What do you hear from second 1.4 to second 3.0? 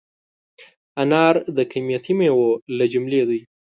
د قیمتي مېوو له